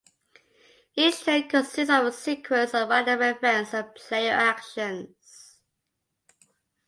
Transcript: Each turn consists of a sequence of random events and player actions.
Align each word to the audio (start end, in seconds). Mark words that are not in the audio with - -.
Each 0.95 1.23
turn 1.23 1.47
consists 1.47 1.93
of 1.93 2.05
a 2.07 2.11
sequence 2.11 2.73
of 2.73 2.89
random 2.89 3.21
events 3.21 3.71
and 3.75 3.93
player 3.93 4.31
actions. 4.33 5.59